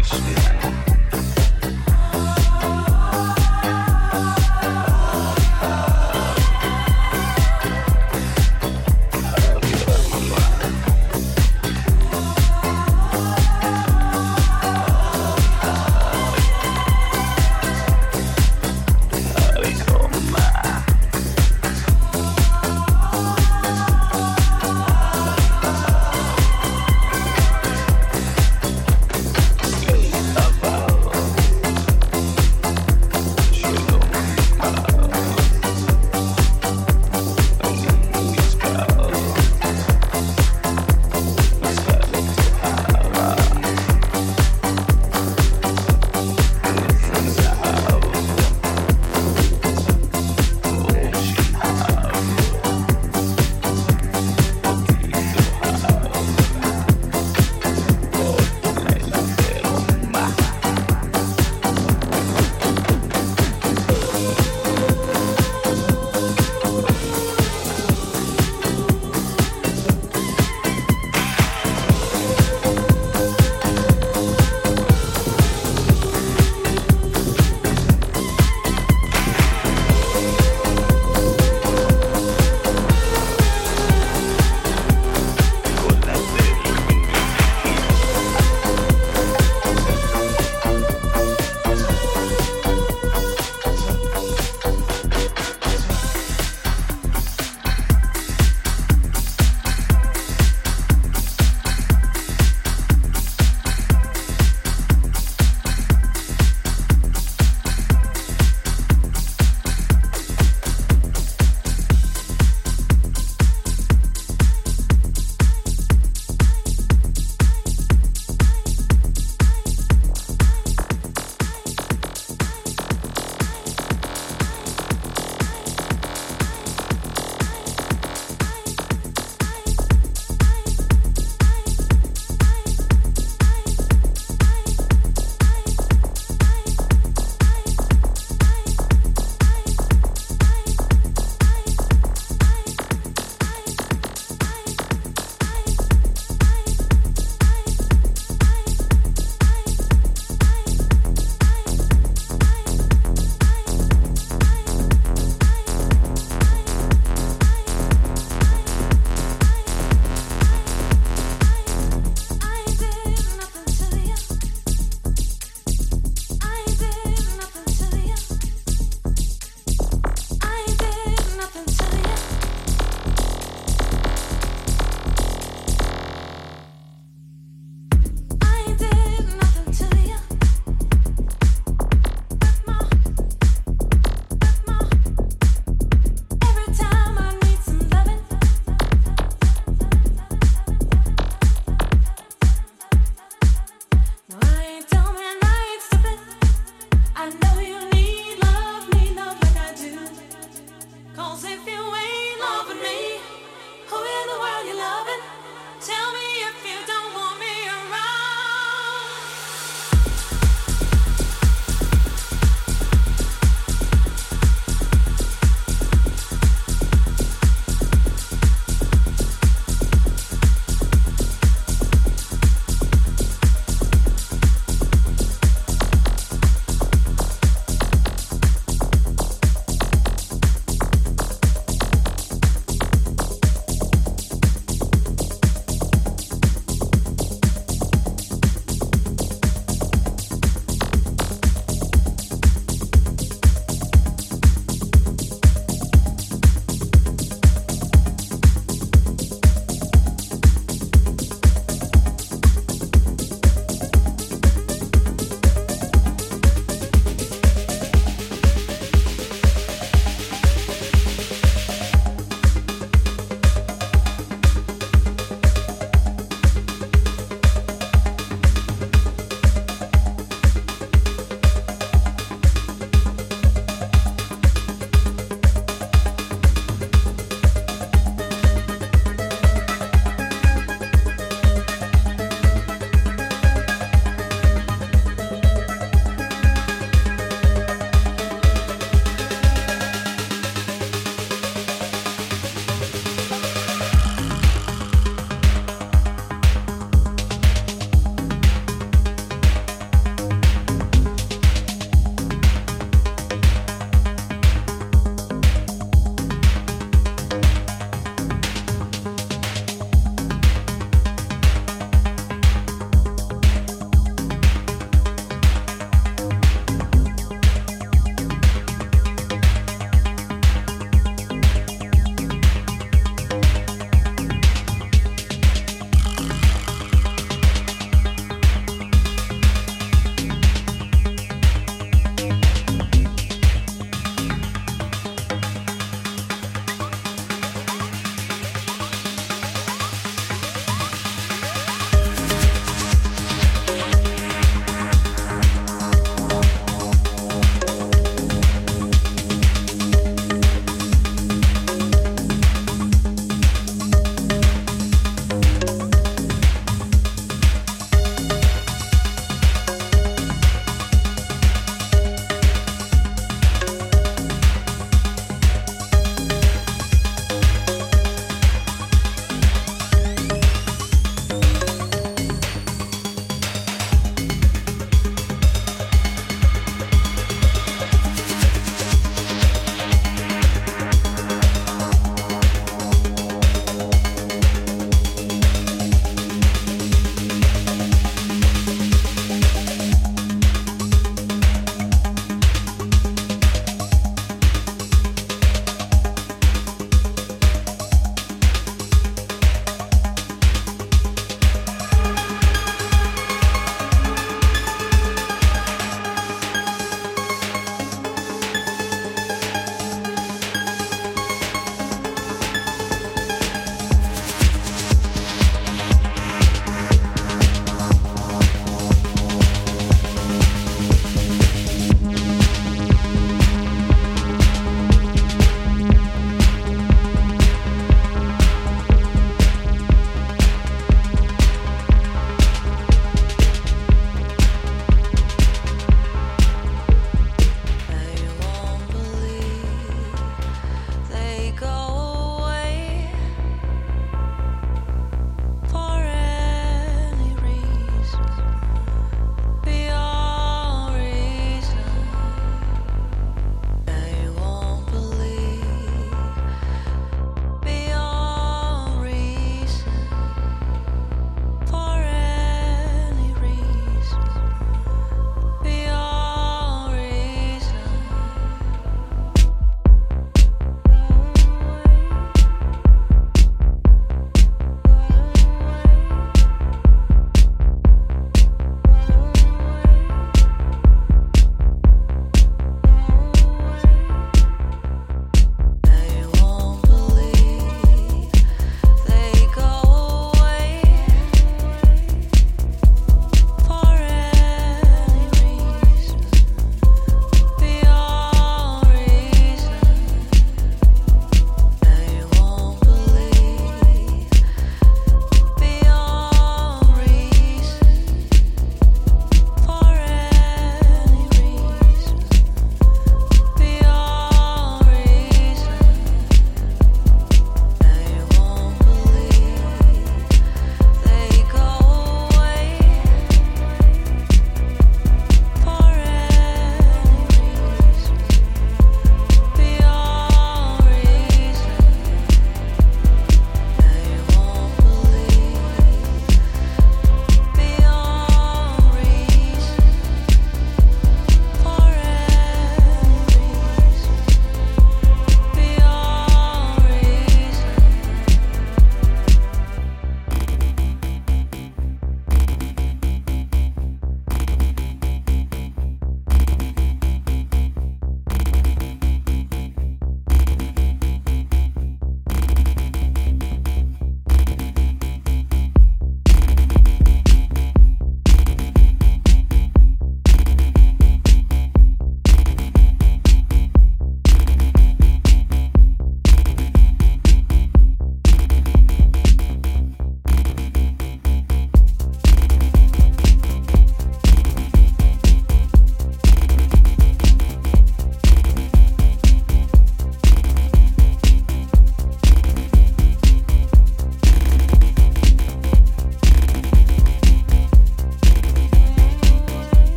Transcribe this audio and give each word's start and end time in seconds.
wasted. 0.00 0.89